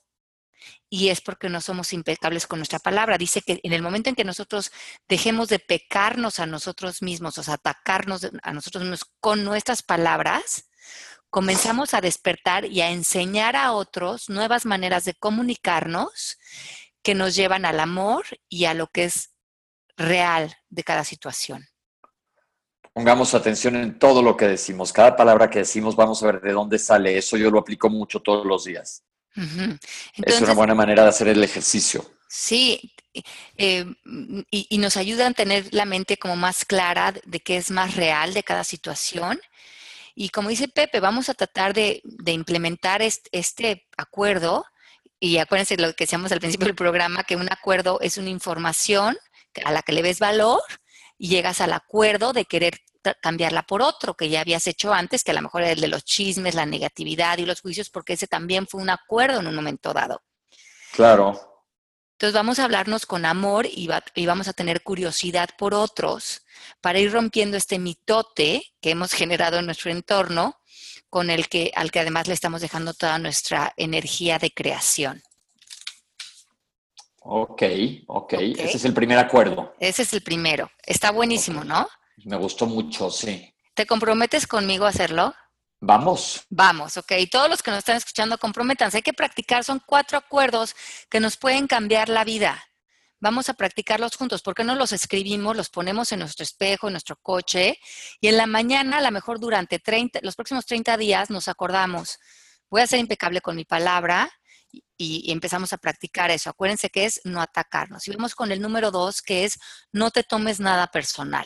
[0.89, 3.17] Y es porque no somos impecables con nuestra palabra.
[3.17, 4.71] Dice que en el momento en que nosotros
[5.10, 10.69] dejemos de pecarnos a nosotros mismos, o sea, atacarnos a nosotros mismos con nuestras palabras,
[11.29, 16.38] comenzamos a despertar y a enseñar a otros nuevas maneras de comunicarnos
[17.01, 19.34] que nos llevan al amor y a lo que es
[19.97, 21.67] real de cada situación.
[22.93, 24.93] Pongamos atención en todo lo que decimos.
[24.93, 27.17] Cada palabra que decimos, vamos a ver de dónde sale.
[27.17, 29.03] Eso yo lo aplico mucho todos los días.
[29.36, 32.06] es una buena manera de hacer el ejercicio.
[32.29, 32.93] Sí,
[33.58, 33.86] eh,
[34.51, 37.95] y, y, nos ayuda a tener la mente como más clara de qué es más
[37.95, 39.39] real de cada situación
[40.15, 44.65] y como dice Pepe, vamos a tratar de, implementar este, acuerdo.
[45.19, 49.17] Y acuérdense lo que decíamos al principio del programa, que un acuerdo es una información
[49.65, 50.62] a la que le ves valor
[51.17, 52.79] y llegas al acuerdo de querer
[53.21, 55.87] cambiarla por otro que ya habías hecho antes, que a lo mejor era el de
[55.87, 59.55] los chismes, la negatividad y los juicios, porque ese también fue un acuerdo en un
[59.55, 60.21] momento dado.
[60.93, 61.53] Claro.
[62.13, 63.87] Entonces vamos a hablarnos con amor y,
[64.25, 66.45] vamos a tener curiosidad por otros
[66.79, 70.57] para ir rompiendo este mitote que hemos generado en nuestro entorno,
[71.09, 75.21] con el que, al que además le estamos dejando toda nuestra energía de creación.
[77.19, 77.63] Ok,
[78.07, 78.33] ok.
[78.33, 79.73] Ese es el primer acuerdo.
[79.79, 80.69] Ese es el primero.
[80.85, 81.87] Está buenísimo, ¿no?
[82.26, 83.54] Me gustó mucho, sí.
[83.73, 85.34] ¿Te comprometes conmigo a hacerlo?
[85.86, 86.45] Vamos.
[86.49, 87.12] Vamos, ok.
[87.30, 88.97] Todos los que nos están escuchando, comprométanse.
[88.97, 89.65] Hay que practicar.
[89.65, 90.76] Son cuatro acuerdos
[91.10, 92.63] que nos pueden cambiar la vida.
[93.19, 94.41] Vamos a practicarlos juntos.
[94.41, 97.80] ¿Por qué no los escribimos, los ponemos en nuestro espejo, en nuestro coche?
[98.21, 102.17] Y en la mañana, a lo mejor durante 30, los próximos 30 días, nos acordamos.
[102.69, 104.32] Voy a ser impecable con mi palabra
[104.71, 106.49] y, y empezamos a practicar eso.
[106.49, 108.08] Acuérdense que es no atacarnos.
[108.08, 109.60] Y vemos con el número dos, que es
[109.91, 111.45] no te tomes nada personal.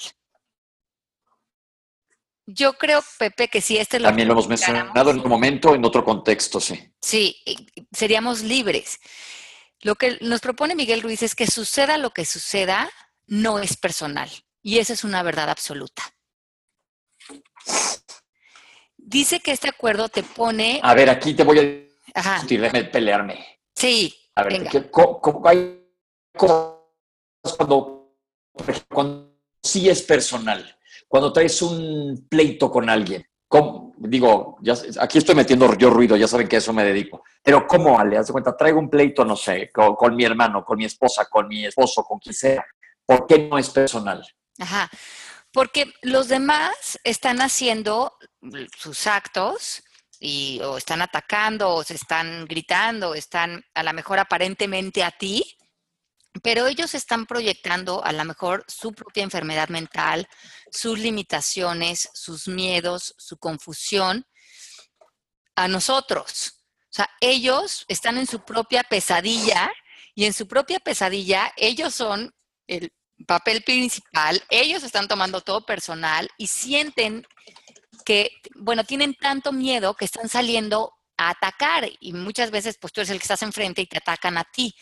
[2.49, 5.83] Yo creo, Pepe, que si este lo También lo hemos mencionado en un momento, en
[5.83, 6.91] otro contexto, sí.
[7.01, 7.43] Sí,
[7.91, 8.99] seríamos libres.
[9.81, 12.89] Lo que nos propone Miguel Ruiz es que suceda lo que suceda,
[13.25, 14.29] no es personal.
[14.61, 16.03] Y esa es una verdad absoluta.
[18.95, 20.79] Dice que este acuerdo te pone.
[20.83, 22.45] A ver, aquí te voy a Ajá.
[22.47, 23.59] pelearme.
[23.75, 24.15] Sí.
[24.35, 25.85] A ver, ¿cómo, hay
[26.31, 26.93] cuando,
[28.89, 30.76] cuando sí es personal?
[31.07, 33.25] Cuando traes un pleito con alguien,
[33.97, 37.65] digo, ya, aquí estoy metiendo yo ruido, ya saben que a eso me dedico, pero
[37.65, 38.17] ¿cómo, Ale?
[38.17, 41.47] Haz de cuenta, traigo un pleito, no sé, con, mi hermano, con mi esposa, con
[41.47, 42.65] mi esposo, con quien sea.
[43.05, 44.25] ¿Por qué no es personal?
[44.59, 44.89] Ajá,
[45.51, 48.13] porque los demás están haciendo
[48.77, 49.83] sus actos
[50.19, 55.56] y o están atacando o se están gritando, están a lo mejor aparentemente a ti,
[56.43, 60.27] pero ellos están proyectando a lo mejor su propia enfermedad mental,
[60.71, 64.25] sus limitaciones, sus miedos, su confusión
[65.55, 66.63] a nosotros.
[66.83, 69.71] O sea, ellos están en su propia pesadilla
[70.15, 72.33] y en su propia pesadilla ellos son
[72.67, 72.91] el
[73.25, 77.25] papel principal, ellos están tomando todo personal y sienten
[78.05, 83.01] que, bueno, tienen tanto miedo que están saliendo a atacar y muchas veces pues tú
[83.01, 84.75] eres el que estás enfrente y te atacan a ti.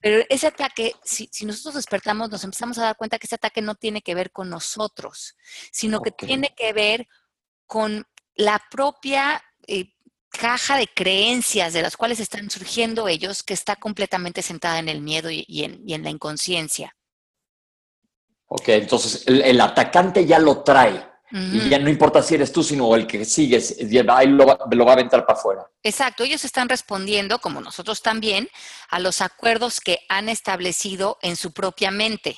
[0.00, 3.74] Pero ese ataque, si, nosotros despertamos, nos empezamos a dar cuenta que ese ataque no
[3.74, 5.36] tiene que ver con nosotros,
[5.70, 7.06] sino que tiene que ver
[7.66, 9.92] con la propia eh,
[10.30, 15.02] caja de creencias de las cuales están surgiendo ellos, que está completamente sentada en el
[15.02, 16.96] miedo y, en, la inconsciencia.
[18.46, 21.09] Ok, entonces el, atacante ya lo trae.
[21.32, 23.76] Y ya no importa si eres tú, sino el que sigues,
[24.08, 25.70] ahí lo, lo va a aventar para afuera.
[25.82, 28.48] Exacto, ellos están respondiendo, como nosotros también,
[28.88, 32.36] a los acuerdos que han establecido en su propia mente.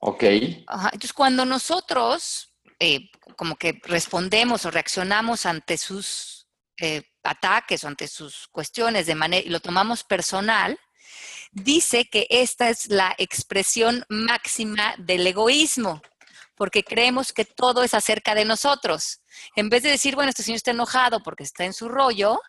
[0.00, 0.22] Ok.
[0.22, 2.48] Entonces, cuando nosotros
[2.80, 6.46] eh, como que respondemos o reaccionamos ante sus
[6.80, 10.78] eh, ataques o ante sus cuestiones de manera y lo tomamos personal,
[11.50, 16.02] dice que esta es la expresión máxima del egoísmo,
[16.58, 19.20] porque creemos que todo es acerca de nosotros.
[19.56, 22.40] En vez de decir, bueno, este señor está enojado porque está en su rollo,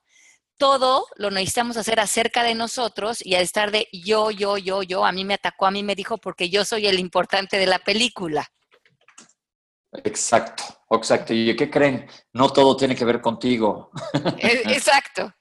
[0.57, 5.05] todo lo necesitamos hacer acerca de nosotros y a estar de yo, yo, yo, yo,
[5.05, 7.79] a mí me atacó, a mí me dijo porque yo soy el importante de la
[7.79, 8.51] película.
[9.91, 11.33] Exacto, exacto.
[11.33, 12.07] ¿Y qué creen?
[12.33, 13.91] No todo tiene que ver contigo.
[14.37, 15.33] E, exacto.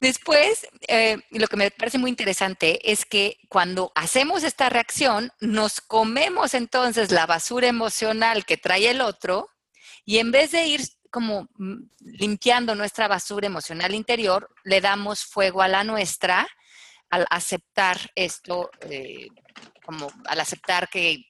[0.00, 5.80] Después, eh, lo que me parece muy interesante es que cuando hacemos esta reacción, nos
[5.80, 9.48] comemos entonces la basura emocional que trae el otro
[10.04, 15.62] y en vez de ir como mm, limpiando nuestra basura emocional interior, le damos fuego
[15.62, 16.46] a la nuestra
[17.10, 19.28] al aceptar esto, eh,
[19.84, 21.24] como al aceptar que,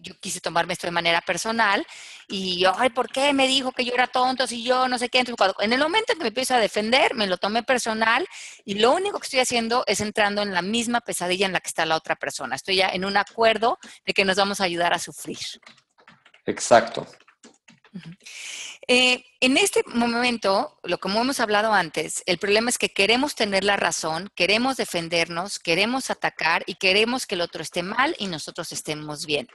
[0.00, 1.86] yo quise tomarme esto de manera personal
[2.28, 5.08] y yo, ay, ¿por qué me dijo que yo era tonto si yo no sé
[5.08, 5.18] qué?
[5.18, 8.26] Entonces, en el momento en que me empiezo a defender, me lo tomé personal
[8.64, 11.68] y lo único que estoy haciendo es entrando en la misma pesadilla en la que
[11.68, 12.56] está la otra persona.
[12.56, 15.38] Estoy ya en un acuerdo de que nos vamos a ayudar a sufrir.
[16.46, 17.06] Exacto.
[18.88, 23.64] Eh, en este momento, lo como hemos hablado antes, el problema es que queremos tener
[23.64, 28.72] la razón, queremos defendernos, queremos atacar y queremos que el otro esté mal y nosotros
[28.72, 29.48] estemos bien.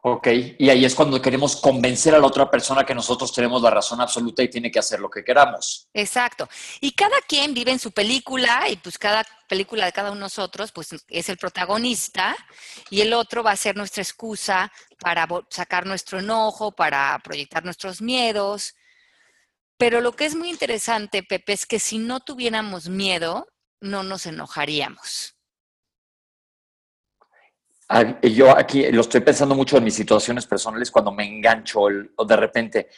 [0.00, 3.70] Ok, y ahí es cuando queremos convencer a la otra persona que nosotros tenemos la
[3.70, 5.88] razón absoluta y tiene que hacer lo que queramos.
[5.92, 6.48] Exacto.
[6.80, 10.26] Y cada quien vive en su película y pues cada película de cada uno de
[10.26, 12.36] nosotros pues es el protagonista
[12.90, 18.00] y el otro va a ser nuestra excusa para sacar nuestro enojo, para proyectar nuestros
[18.00, 18.76] miedos.
[19.78, 23.48] Pero lo que es muy interesante, Pepe, es que si no tuviéramos miedo,
[23.80, 25.37] no nos enojaríamos.
[28.22, 31.80] Yo aquí lo estoy pensando mucho en mis situaciones personales cuando me engancho
[32.16, 32.88] o de repente.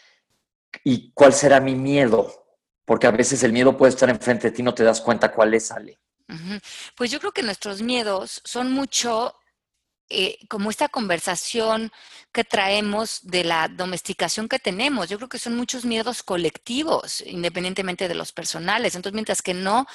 [0.84, 2.46] ¿Y cuál será mi miedo?
[2.84, 5.54] Porque a veces el miedo puede estar enfrente de ti no te das cuenta cuál
[5.54, 6.00] es, Ale.
[6.96, 9.34] Pues yo creo que nuestros miedos son mucho
[10.08, 11.92] eh, como esta conversación
[12.32, 15.08] que traemos de la domesticación que tenemos.
[15.08, 18.96] Yo creo que son muchos miedos colectivos, independientemente de los personales.
[18.96, 19.86] Entonces, mientras que no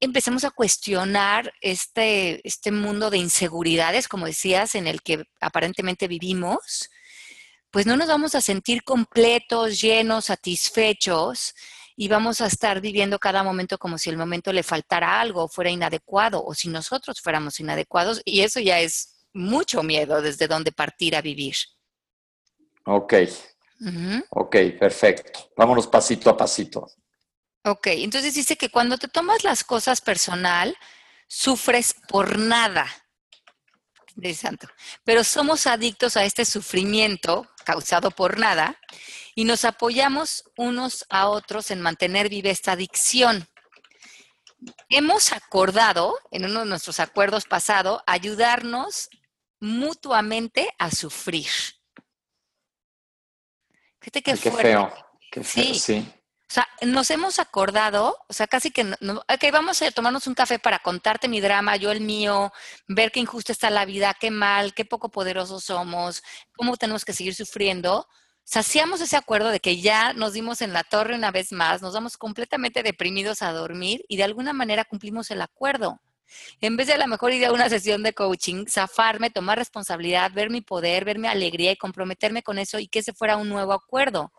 [0.00, 6.90] empecemos a cuestionar este, este mundo de inseguridades, como decías, en el que aparentemente vivimos,
[7.70, 11.54] pues no nos vamos a sentir completos, llenos, satisfechos
[11.96, 15.70] y vamos a estar viviendo cada momento como si el momento le faltara algo, fuera
[15.70, 21.16] inadecuado o si nosotros fuéramos inadecuados y eso ya es mucho miedo desde donde partir
[21.16, 21.56] a vivir.
[22.84, 23.14] Ok.
[24.30, 25.50] Ok, perfecto.
[25.56, 26.86] Vámonos pasito a pasito.
[27.66, 30.78] Ok, entonces dice que cuando te tomas las cosas personal,
[31.26, 32.86] sufres por nada.
[34.14, 34.68] De santo.
[35.02, 38.80] Pero somos adictos a este sufrimiento causado por nada
[39.34, 43.48] y nos apoyamos unos a otros en mantener viva esta adicción.
[44.88, 49.10] Hemos acordado, en uno de nuestros acuerdos pasados, ayudarnos
[49.58, 51.50] mutuamente a sufrir.
[54.00, 54.94] Fíjate qué, feo.
[55.32, 56.12] Qué feo, sí.
[56.56, 60.78] Sea, nos hemos acordado, o sea, casi que, no, vamos a tomarnos un café para
[60.78, 62.50] contarte mi drama, yo el mío,
[62.88, 66.22] ver qué injusta está la vida, qué mal, qué poco poderosos somos,
[66.56, 68.08] cómo tenemos que seguir sufriendo.
[68.42, 71.92] Saciamos ese acuerdo de que ya nos dimos en la torre una vez más, nos
[71.92, 76.00] vamos completamente deprimidos a dormir y de alguna manera cumplimos el acuerdo.
[76.60, 80.32] En vez de a lo mejor ir a una sesión de coaching, zafarme, tomar responsabilidad,
[80.32, 83.48] ver mi poder, ver mi alegría y comprometerme con eso y que ese fuera un
[83.48, 84.32] nuevo acuerdo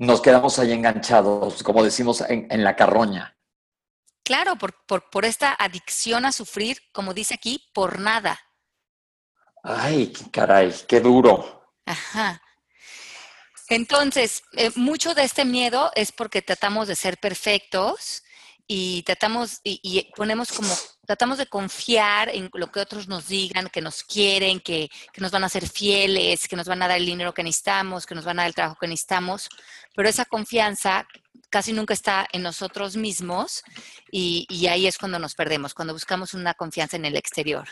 [0.00, 3.36] nos quedamos ahí enganchados, como decimos, en, la carroña.
[4.24, 8.40] Claro, por, por, esta adicción a sufrir, como dice aquí, por nada.
[9.62, 11.74] Ay, caray, qué duro.
[11.84, 12.40] Ajá.
[13.68, 18.22] Entonces, eh, mucho de este miedo es porque tratamos de ser perfectos
[18.66, 20.74] y tratamos y, ponemos como
[21.06, 25.44] tratamos de confiar en lo que otros nos digan, que nos quieren, que, nos van
[25.44, 28.38] a ser fieles, que nos van a dar el dinero que necesitamos, que nos van
[28.38, 29.48] a dar el trabajo que necesitamos,
[29.94, 31.06] pero esa confianza
[31.48, 33.62] casi nunca está en nosotros mismos
[34.10, 37.68] y, ahí es cuando nos perdemos, cuando buscamos una confianza en el exterior.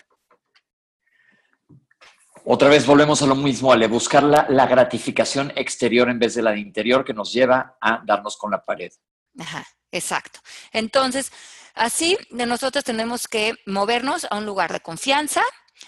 [2.44, 6.42] Otra vez volvemos a lo mismo, Ale, buscar la, la gratificación exterior en vez de
[6.42, 8.90] la de interior que nos lleva a darnos con la pared.
[9.38, 9.66] Ajá.
[9.90, 10.40] Exacto.
[10.72, 11.32] Entonces,
[11.78, 15.42] así de nosotros tenemos que movernos a un lugar de confianza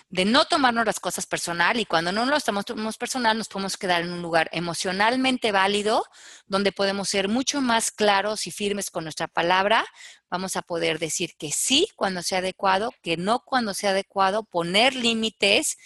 [0.08, 4.02] de no tomarnos las cosas personal y cuando no lo tomamos personal nos podemos quedar
[4.02, 6.04] en un lugar emocionalmente válido
[6.46, 9.84] donde podemos ser mucho más claros y firmes con nuestra palabra.
[10.30, 14.94] Vamos a poder decir que sí cuando sea adecuado, que no cuando sea adecuado, poner
[14.94, 15.76] límites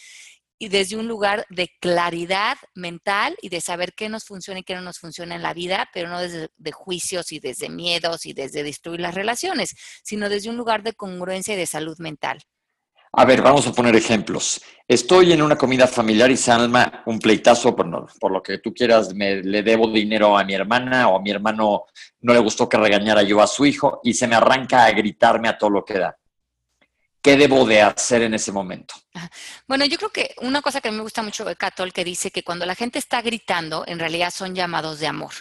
[0.59, 4.75] y desde un lugar de claridad mental y de saber qué nos funciona y qué
[4.75, 8.33] no nos funciona en la vida, pero no desde de juicios y desde miedos y
[8.33, 12.41] desde destruir las relaciones, sino desde un lugar de congruencia y de salud mental.
[13.17, 14.61] A ver, vamos a poner ejemplos.
[14.89, 17.89] Estoy en una comida familiar y Salma, un pleitazo, por,
[18.19, 21.31] por lo que tú quieras, me, le debo dinero a mi hermana o a mi
[21.31, 21.85] hermano
[22.23, 25.49] no le gustó que regañara yo a su hijo y se me arranca a gritarme
[25.49, 26.17] a todo lo que da.
[27.25, 28.95] ¿Qué debo de hacer en ese momento?
[29.67, 32.43] Bueno, yo creo que una cosa que me gusta mucho de Catol que dice que
[32.43, 35.33] cuando la gente está gritando, en realidad son llamados de amor.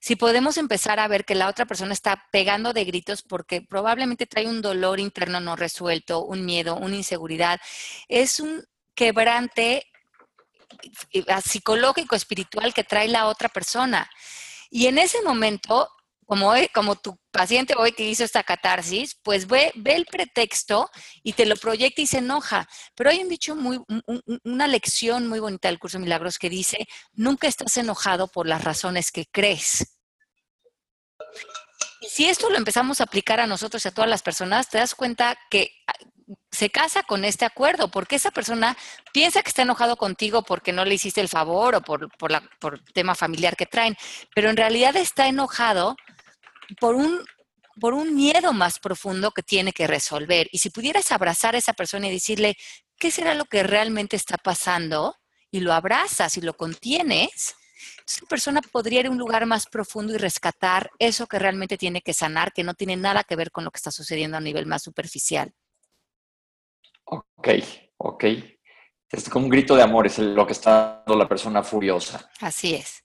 [0.00, 4.26] Si podemos empezar a ver que la otra persona está pegando de gritos porque probablemente
[4.26, 7.60] trae un dolor interno no resuelto, un miedo, una inseguridad,
[8.08, 8.64] es un
[8.96, 9.86] quebrante
[11.12, 14.10] eh, psicológico, espiritual que trae la otra persona.
[14.70, 15.88] Y en ese momento
[16.30, 20.88] como, como tu paciente hoy que hizo esta catarsis, pues ve, ve el pretexto
[21.24, 22.68] y te lo proyecta y se enoja.
[22.94, 23.80] Pero hay un dicho muy,
[24.44, 28.62] una lección muy bonita del curso de milagros que dice, nunca estás enojado por las
[28.62, 29.98] razones que crees.
[32.00, 34.78] Y si esto lo empezamos a aplicar a nosotros y a todas las personas, te
[34.78, 35.92] das cuenta que ah,
[36.52, 38.76] se casa con este acuerdo, porque esa persona
[39.12, 42.48] piensa que está enojado contigo porque no le hiciste el favor o por, por, la,
[42.60, 43.96] por tema familiar que traen,
[44.32, 45.96] pero en realidad está enojado
[46.78, 47.24] por un,
[47.80, 50.48] por un miedo más profundo que tiene que resolver.
[50.52, 52.56] Y si pudieras abrazar a esa persona y decirle,
[52.98, 55.16] ¿qué será lo que realmente está pasando?
[55.50, 57.56] Y lo abrazas y lo contienes,
[58.06, 62.02] esa persona podría ir a un lugar más profundo y rescatar eso que realmente tiene
[62.02, 64.66] que sanar, que no tiene nada que ver con lo que está sucediendo a nivel
[64.66, 65.52] más superficial.
[67.04, 67.48] Ok,
[67.96, 68.24] ok.
[69.10, 72.30] Es como un grito de amor, es lo que está dando la persona furiosa.
[72.40, 73.04] Así es.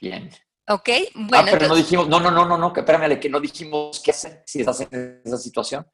[0.00, 0.30] Bien.
[0.66, 1.44] Ok, ah, bueno.
[1.48, 4.42] Ah, pero no dijimos, no, no, no, no, no, espérame, que no dijimos qué hacer
[4.46, 5.86] si estás en esa situación.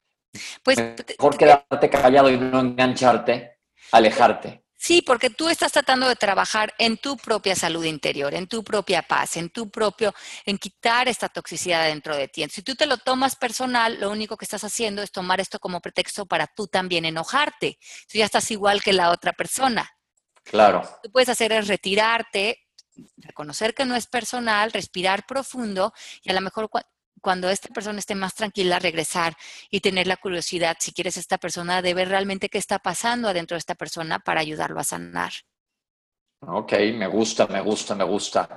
[0.63, 0.79] Pues.
[0.79, 3.59] Mejor quedarte callado y no engancharte,
[3.93, 4.65] alejarte.
[4.83, 9.03] Sí, porque tú estás tratando de trabajar en tu propia salud interior, en tu propia
[9.03, 10.15] paz, en tu propio,
[10.47, 12.47] en quitar esta toxicidad dentro de ti.
[12.49, 15.83] Si tú te lo tomas personal, lo único que estás haciendo es tomar esto como
[15.83, 17.79] pretexto para tú también enojarte.
[18.11, 19.87] Tú ya estás igual que la otra persona.
[20.45, 20.79] Claro.
[20.79, 22.59] Lo que tú puedes hacer es retirarte,
[23.17, 25.93] reconocer que no es personal, respirar profundo
[26.23, 26.69] y a lo mejor
[27.21, 29.37] cuando esta persona esté más tranquila, regresar
[29.71, 33.55] y tener la curiosidad, si quieres, esta persona de ver realmente qué está pasando adentro
[33.55, 35.33] de esta persona para ayudarlo a sanar.
[36.41, 38.49] Ok, me gusta, me gusta, me gusta.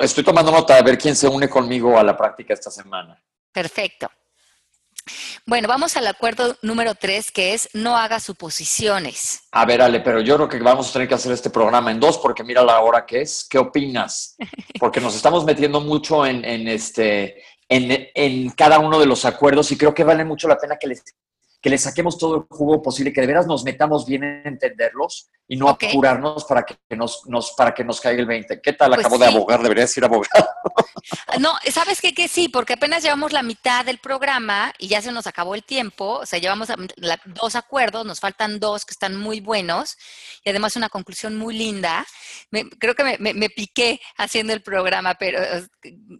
[0.00, 3.20] Estoy tomando nota de ver quién se une conmigo a la práctica esta semana.
[3.52, 4.08] Perfecto.
[5.48, 9.42] Bueno, vamos al acuerdo número tres, que es no haga suposiciones.
[9.52, 12.00] A ver, Ale, pero yo creo que vamos a tener que hacer este programa en
[12.00, 13.46] dos, porque mira la hora que es.
[13.48, 14.34] ¿Qué opinas?
[14.80, 19.78] Porque nos estamos metiendo mucho en, este, en, en, cada uno de los acuerdos y
[19.78, 21.02] creo que vale mucho la pena que les
[21.60, 25.30] que le saquemos todo el jugo posible, que de veras nos metamos bien en entenderlos
[25.48, 28.60] y no apurarnos para que nos, nos, para que nos caiga el 20.
[28.60, 28.90] ¿Qué tal?
[28.90, 30.46] Pues Acabo de abogar, deberías ir abogado.
[31.38, 32.14] No, ¿sabes qué?
[32.14, 35.62] Que sí, porque apenas llevamos la mitad del programa y ya se nos acabó el
[35.62, 36.68] tiempo, o sea, llevamos
[37.26, 39.96] dos acuerdos, nos faltan dos que están muy buenos
[40.42, 42.04] y además una conclusión muy linda.
[42.80, 45.38] creo que me, me, piqué haciendo el programa, pero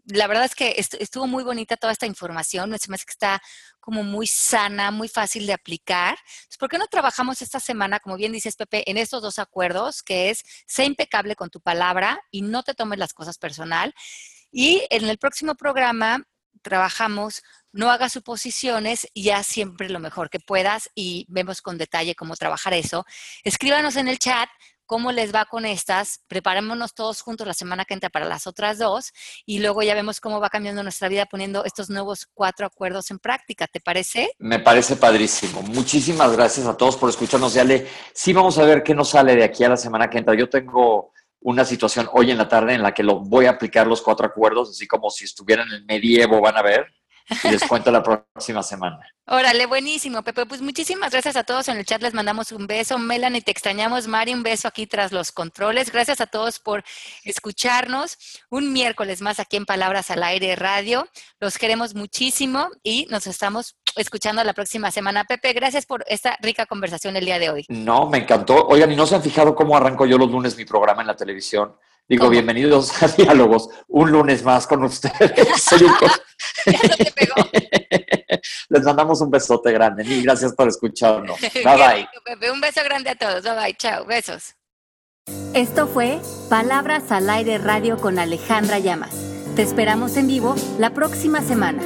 [0.06, 3.42] la verdad es que estuvo muy bonita toda esta información, me parece que está
[3.86, 6.18] como muy sana, muy fácil de aplicar.
[6.58, 10.30] ¿Por qué no trabajamos esta semana, como bien dices Pepe, en estos dos acuerdos, que
[10.30, 13.94] es sé impecable con tu palabra y no te tomes las cosas personal?
[14.50, 16.24] Y en el próximo programa
[16.62, 22.16] trabajamos no hagas suposiciones y haz siempre lo mejor que puedas y vemos con detalle
[22.16, 23.06] cómo trabajar eso.
[23.44, 24.48] Escríbanos en el chat
[24.86, 28.78] cómo les va con estas, preparémonos todos juntos la semana que entra para las otras
[28.78, 29.12] dos
[29.44, 33.18] y luego ya vemos cómo va cambiando nuestra vida poniendo estos nuevos cuatro acuerdos en
[33.18, 34.30] práctica, ¿te parece?
[34.38, 35.62] Me parece padrísimo.
[35.62, 37.54] Muchísimas gracias a todos por escucharnos.
[37.54, 40.18] Ya le, sí vamos a ver qué nos sale de aquí a la semana que
[40.18, 40.34] entra.
[40.34, 43.86] Yo tengo una situación hoy en la tarde en la que lo voy a aplicar
[43.86, 46.86] los cuatro acuerdos, así como si estuvieran en el medievo, van a ver
[47.44, 49.00] y les cuento la próxima semana.
[49.28, 50.46] Órale, buenísimo, Pepe.
[50.46, 52.00] Pues muchísimas gracias a todos en el chat.
[52.00, 52.96] Les mandamos un beso.
[52.98, 54.06] Melanie, te extrañamos.
[54.06, 55.90] Mari, un beso aquí tras los controles.
[55.90, 56.84] Gracias a todos por
[57.24, 58.18] escucharnos.
[58.50, 61.08] Un miércoles más aquí en Palabras al Aire Radio.
[61.40, 65.24] Los queremos muchísimo y nos estamos escuchando la próxima semana.
[65.24, 67.64] Pepe, gracias por esta rica conversación el día de hoy.
[67.68, 68.66] No, me encantó.
[68.68, 71.16] Oigan, ¿y no se han fijado cómo arranco yo los lunes mi programa en la
[71.16, 71.74] televisión?
[72.08, 75.60] Digo, bienvenidos a Diálogos, un lunes más con ustedes.
[75.60, 75.92] Soy un...
[78.68, 80.04] Les mandamos un besote grande.
[80.04, 81.40] Y gracias por escucharnos.
[81.40, 82.08] Bye bye.
[82.50, 83.42] Un beso grande a todos.
[83.42, 83.76] Bye bye.
[83.76, 84.06] Chao.
[84.06, 84.54] Besos.
[85.54, 89.16] Esto fue Palabras al Aire Radio con Alejandra Llamas.
[89.56, 91.82] Te esperamos en vivo la próxima semana.